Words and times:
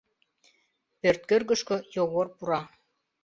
Пӧрткӧргышкӧ 0.99 1.77
Йогор 1.95 2.27
пура. 2.37 2.61